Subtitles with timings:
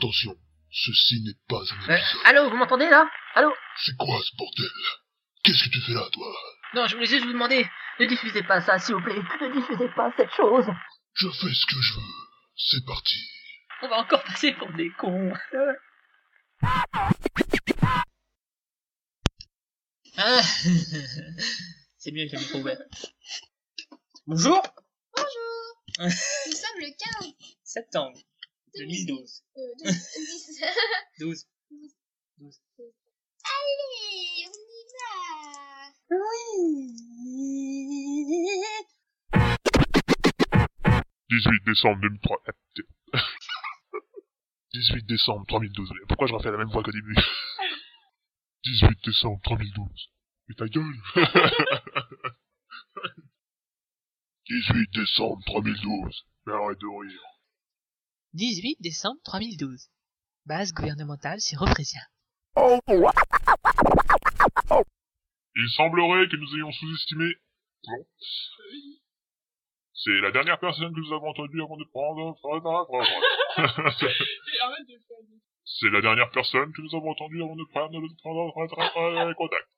[0.00, 0.34] Attention,
[0.72, 2.22] ceci n'est pas un Euh, épisode.
[2.24, 3.06] allô, vous m'entendez là?
[3.34, 3.52] Allô?
[3.84, 4.70] C'est quoi ce bordel?
[5.44, 6.26] Qu'est-ce que tu fais là, toi?
[6.72, 7.68] Non, je voulais juste vous demander,
[7.98, 9.20] ne diffusez pas ça, s'il vous plaît.
[9.42, 10.64] Ne diffusez pas cette chose.
[11.12, 12.00] Je fais ce que je veux.
[12.56, 13.16] C'est parti.
[13.82, 15.34] On va encore passer pour des cons.
[20.16, 20.40] Ah,
[21.98, 22.78] c'est mieux avec le micro ouvert.
[24.26, 24.62] Bonjour
[25.98, 27.32] Nous sommes le 15
[27.64, 28.16] Septembre
[28.78, 29.42] 2012.
[29.56, 30.60] euh, de- 10.
[31.18, 31.46] 12.
[33.44, 36.20] Allez, on y va
[41.30, 42.42] 18 décembre 2003.
[44.72, 45.90] 18 décembre 3012.
[45.92, 47.14] Mais Pourquoi je refais la même voix qu'au début?
[48.64, 50.10] 18 décembre 3012.
[50.48, 50.96] Mais ta gueule
[54.48, 56.26] 18 décembre 3012.
[56.46, 57.22] Mais arrête de rire.
[58.34, 59.88] 18 décembre 3012.
[60.46, 62.00] Base gouvernementale sur Refrésien.
[65.56, 67.34] Il semblerait que nous ayons sous-estimé...
[67.88, 68.04] Non.
[69.94, 72.36] C'est la dernière personne que nous avons entendue avant de prendre...
[75.64, 78.00] C'est la dernière personne que nous avons entendue avant de prendre,
[79.34, 79.68] contact.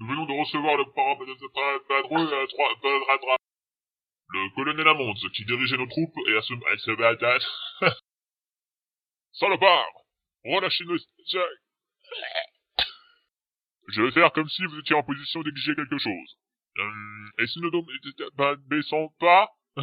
[0.00, 1.18] Nous venons de recevoir le par-
[1.88, 2.28] patrouille
[4.30, 7.46] le colonel Amonds qui dirigeait nos troupes et à ce, à ce bataille.
[9.32, 9.86] Salopard!
[10.44, 10.96] Relâchez nos
[13.88, 16.38] Je vais faire comme si vous étiez en position d'exiger quelque chose.
[17.38, 19.48] Et si nous ne baissons pas...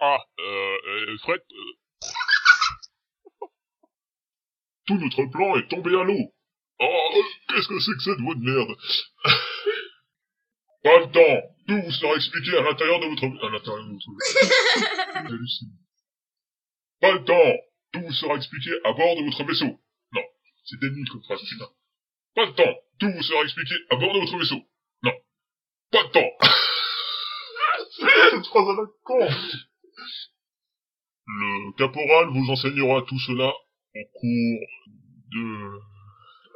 [0.00, 1.40] ah, euh, euh, Fred...
[1.50, 1.72] euh,
[4.86, 6.32] Tout notre plan est tombé à l'eau.
[6.78, 8.76] Oh, qu'est-ce que c'est que cette voix de merde?
[10.82, 13.22] Pas le temps Tout vous sera expliqué à l'intérieur de votre...
[13.22, 14.10] À l'intérieur de votre...
[17.00, 17.54] Pas le temps.
[17.92, 19.78] Tout vous sera expliqué à bord de votre vaisseau.
[20.12, 20.22] Non,
[20.64, 21.68] c'était nul comme phrase, putain.
[22.34, 22.76] Pas de temps.
[22.98, 24.60] Tout vous sera expliqué à bord de votre vaisseau.
[25.04, 25.12] Non,
[25.92, 26.32] pas de temps.
[28.32, 29.28] Cette phrase à la con.
[31.26, 33.54] Le caporal vous enseignera tout cela
[33.94, 34.66] au cours
[35.30, 35.78] de...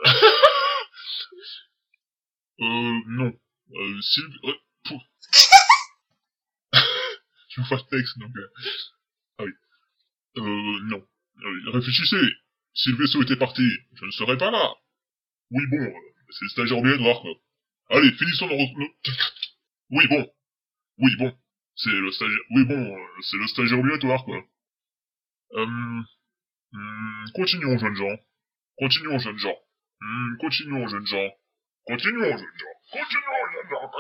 [2.63, 3.33] euh, non.
[3.77, 4.01] Euh,
[7.49, 8.37] Je fasse texte, donc...
[8.37, 8.49] euh,
[9.39, 9.53] Ah oui.
[10.39, 11.07] Euh, non.
[11.43, 12.27] Euh, réfléchissez.
[12.75, 13.63] Si le vaisseau était parti,
[13.95, 14.75] je ne serais pas là.
[15.51, 15.93] Oui, bon, euh,
[16.31, 17.31] c'est le stagiaire obligatoire, quoi.
[17.91, 18.57] Allez, finissons nos-
[19.91, 20.33] Oui, bon.
[20.99, 21.37] Oui, bon.
[21.77, 22.39] C'est le stagiaire...
[22.51, 24.45] Oui, bon, c'est le stagiaire obligatoire, quoi.
[25.53, 26.03] Hmm,
[27.35, 28.17] continuons, jeunes gens.
[28.79, 29.57] Continuons, jeunes gens.
[30.01, 31.31] Hmm, continuons, jeunes gens.
[31.87, 32.74] Continuons, jeunes gens.
[32.95, 33.91] Continuons.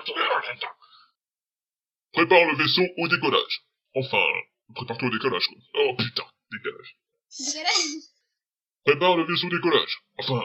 [2.12, 3.64] Prépare le vaisseau au décollage.
[3.96, 4.22] Enfin,
[4.72, 5.58] prépare-toi au décollage, quoi.
[5.74, 6.22] Oh, putain,
[6.52, 6.96] décollage.
[8.84, 9.98] Prépare le vaisseau au décollage.
[10.18, 10.40] Enfin,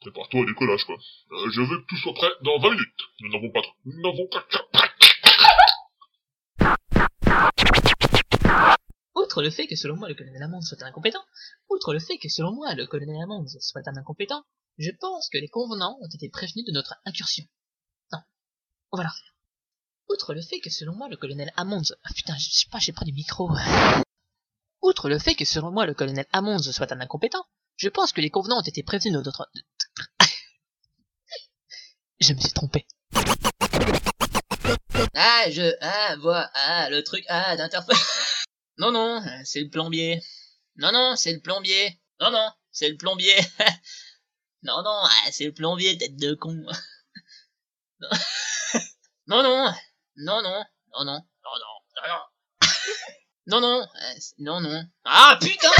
[0.00, 0.96] prépare-toi au décollage, quoi.
[0.96, 3.02] Euh, je veux que tout soit prêt dans 20 minutes.
[3.20, 3.72] Nous n'avons pas trop...
[3.84, 4.44] Nous n'avons pas...
[9.14, 11.24] Outre le fait que selon moi le colonel Amonds soit un incompétent,
[11.70, 14.42] outre le fait que selon moi le colonel Amonds soit un incompétent,
[14.78, 17.44] je pense que les convenants ont été prévenus de notre incursion.
[18.92, 19.10] On va.
[20.10, 21.94] Outre le fait que selon moi le colonel Amonds...
[22.04, 23.50] Ah putain, je sais pas, j'ai pas du micro.
[24.82, 28.20] Outre le fait que selon moi le colonel Amonds soit un incompétent, je pense que
[28.20, 29.50] les convenants ont été prévenus de notre...
[32.20, 32.86] je me suis trompé.
[35.14, 35.74] Ah, je...
[35.80, 36.50] Ah, vois...
[36.52, 37.24] Ah, le truc...
[37.28, 38.44] Ah, d'interface...
[38.76, 40.22] non, non, euh, c'est le plombier.
[40.76, 41.98] Non, non, c'est le plombier.
[42.20, 43.36] Non, non, c'est le plombier.
[44.62, 46.66] non, non, ah, c'est le plombier, tête de con.
[49.32, 49.72] Non, non,
[50.16, 51.56] non, non, non, non, non, non, non,
[51.96, 52.22] non, non.
[53.46, 54.88] Non, non, euh, non, non.
[55.04, 55.70] Ah, putain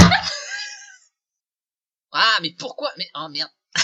[2.11, 3.51] Ah, mais pourquoi Mais, oh, merde.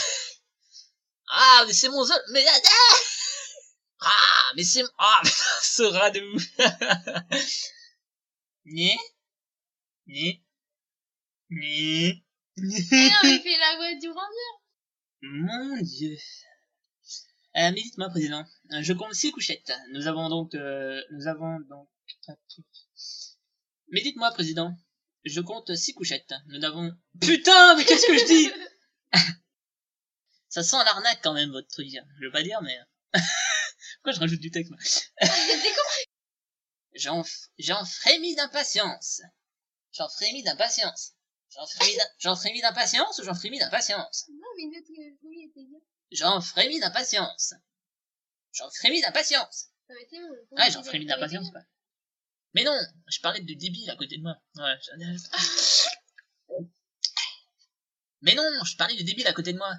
[1.31, 2.19] Ah, mais c'est mon seul...
[2.31, 2.43] Mais...
[2.47, 2.59] ah
[4.01, 4.83] ah, mais c'est...
[4.97, 5.21] Ah,
[5.61, 6.43] ce rat de ouf.
[8.65, 8.97] Ni.
[10.07, 10.43] Ni.
[11.51, 12.23] Ni.
[12.57, 14.51] Non, mais fais la voix du ranger.
[15.21, 16.17] Mon dieu.
[17.55, 19.71] Euh, mais dites-moi, président, euh, je compte six couchettes.
[19.91, 20.53] Nous avons donc...
[20.55, 21.89] Euh, nous avons donc...
[23.89, 24.75] Mais dites-moi, président,
[25.25, 26.33] je compte six couchettes.
[26.47, 26.91] Nous n'avons...
[27.21, 28.51] Putain, mais qu'est-ce que je dis
[30.49, 31.87] Ça sent l'arnaque quand même, votre truc.
[31.89, 32.77] Je veux pas dire, mais...
[33.95, 34.71] Pourquoi je rajoute du texte,
[36.95, 37.23] J'en,
[37.57, 39.21] j'en frémis d'impatience.
[39.91, 41.13] J'en frémis d'impatience.
[41.49, 44.27] J'en frémis, d'impatience ou j'en frémis d'impatience?
[44.29, 44.91] Non, mais notre
[45.23, 45.79] oui était bien.
[46.11, 47.53] J'en frémis d'impatience.
[48.53, 49.67] J'en frémis d'impatience.
[50.51, 51.61] Ouais, j'en frémis d'impatience, quoi.
[52.55, 52.75] Mais non,
[53.07, 54.35] je parlais de débile à côté de moi.
[54.55, 54.75] Ouais.
[54.81, 56.59] je-
[58.21, 59.71] Mais non, je parlais de débile à côté de moi.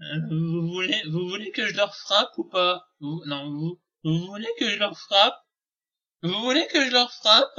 [0.00, 2.86] Euh, vous voulez, vous voulez que je leur frappe ou pas?
[3.00, 5.36] Vous, Non, vous, vous voulez que je leur frappe?
[6.22, 7.50] Vous voulez que je leur frappe?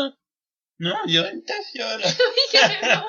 [0.80, 2.02] Non, il y aurait une tafiole.
[2.04, 3.08] Oui, carrément.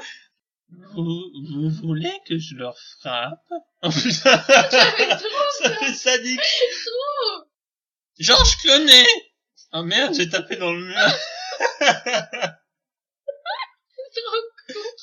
[0.94, 3.44] Vous, vous voulez que je leur frappe
[3.82, 6.40] Oh putain, ça fait sadique.
[6.84, 7.44] trop.
[8.18, 9.06] Georges Clooney
[9.72, 10.96] Oh merde, j'ai tapé dans le mur.
[14.16, 14.42] Trop.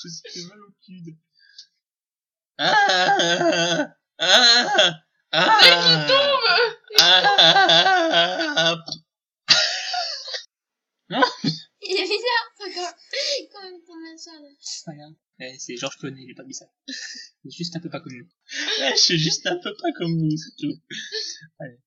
[0.04, 1.18] Je suis mal au cul.
[2.60, 3.88] Ah,
[4.20, 4.94] ah,
[5.32, 5.70] ah, qui
[6.08, 6.48] tombe
[7.00, 8.76] ah,
[11.82, 12.94] Il est bizarre, ça, quand,
[13.52, 14.50] quand il tombe là ça, là.
[14.60, 15.14] C'est pas grave.
[15.40, 16.70] Eh, c'est Georges Clooney, il est pas bizarre.
[17.44, 18.28] Il est juste un peu pas comme nous.
[18.80, 20.82] Ouais, je suis juste un peu pas comme vous, c'est tout.
[21.60, 21.80] Allez.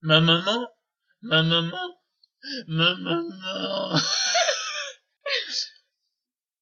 [0.00, 0.68] Ma maman,
[1.20, 2.00] ma maman,
[2.66, 4.00] ma maman.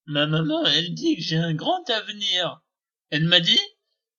[0.06, 2.61] ma maman, elle dit que j'ai un grand avenir.
[3.11, 3.61] Elle m'a dit,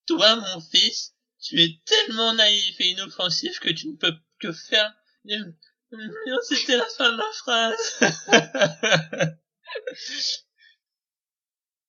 [0.07, 4.95] toi, mon fils, tu es tellement naïf et inoffensif que tu ne peux que faire...
[5.25, 8.00] Non, c'était la fin de ma phrase.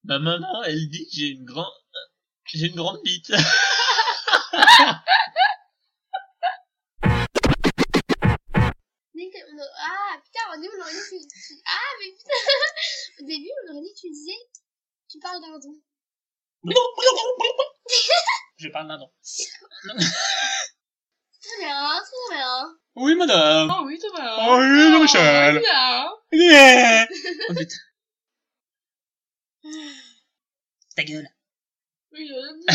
[0.05, 1.73] Ma maman, elle dit que j'ai une grande,
[2.47, 3.31] j'ai une grande bite.
[9.79, 11.55] Ah, putain, au début, on aurait dit que tu...
[11.67, 12.31] Ah, mais putain
[13.20, 14.38] Au début, on aurait dit que tu disais...
[15.09, 15.75] Tu parles d'un don.
[18.59, 19.11] Je parle d'un don.
[21.41, 22.76] Très bien, très bien.
[22.97, 23.70] Oui, madame.
[23.70, 24.37] Oh oui, très bien.
[24.41, 24.67] Oh oui.
[26.32, 27.06] Yeah.
[27.49, 27.86] Oh putain.
[30.95, 31.29] Ta gueule.
[32.13, 32.67] Oui, je l'ai dit.